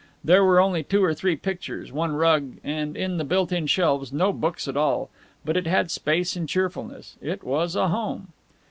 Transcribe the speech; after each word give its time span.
There 0.23 0.43
were 0.43 0.59
only 0.59 0.81
two 0.81 1.03
or 1.03 1.13
three 1.13 1.35
pictures, 1.35 1.91
one 1.91 2.13
rug, 2.15 2.53
and, 2.63 2.97
in 2.97 3.17
the 3.17 3.23
built 3.23 3.51
in 3.51 3.67
shelves, 3.67 4.11
no 4.11 4.33
books 4.33 4.67
at 4.67 4.75
all. 4.75 5.11
But 5.45 5.55
it 5.55 5.67
had 5.67 5.91
space 5.91 6.35
and 6.35 6.49
cheerfulness; 6.49 7.17
it 7.21 7.43
was 7.43 7.75
a 7.75 7.87
home. 7.89 8.29